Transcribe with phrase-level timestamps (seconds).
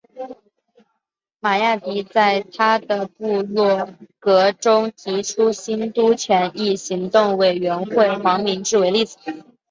[1.41, 9.15] 马哈迪在他的部落格中提出兴都权益行动委员会及黄明志为例子。